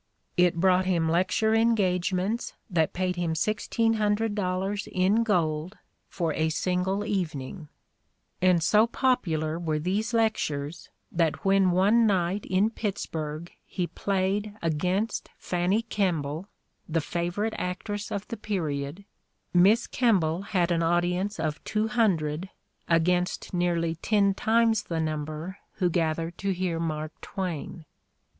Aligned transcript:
''It 0.47 0.55
brought 0.59 0.87
him 0.87 1.07
lecture 1.07 1.51
"^wagements 1.51 2.53
that 2.71 2.91
paid 2.91 3.17
him 3.17 3.35
$1,600 3.35 4.87
in 4.91 5.21
gold 5.23 5.77
for 6.09 6.33
a 6.33 6.49
single 6.49 7.03
In 7.03 7.05
the 7.11 7.23
Crucible 7.23 7.41
91 7.41 7.51
evening; 7.61 7.69
and 8.41 8.63
so 8.63 8.87
popular 8.87 9.59
were 9.59 9.77
these 9.77 10.11
lectures 10.11 10.89
that 11.11 11.45
when 11.45 11.69
one 11.69 12.07
night 12.07 12.47
in 12.47 12.71
Pittsburgh 12.71 13.51
he 13.63 13.85
"played" 13.85 14.55
against 14.63 15.29
Fanny 15.37 15.83
Kemble, 15.83 16.47
the 16.89 16.99
favorite 16.99 17.53
actress 17.59 18.11
of 18.11 18.27
the 18.29 18.37
period, 18.37 19.05
"Miss 19.53 19.85
Kemble 19.85 20.41
had 20.41 20.71
an 20.71 20.81
audience 20.81 21.39
of 21.39 21.63
two 21.63 21.89
hundred 21.89 22.49
against 22.87 23.53
nearly 23.53 23.93
ten 23.93 24.33
times 24.33 24.81
the 24.81 24.99
number 24.99 25.59
who 25.73 25.91
gathered 25.91 26.39
to 26.39 26.55
hear 26.55 26.79
Mark 26.79 27.11
Twain. 27.21 27.85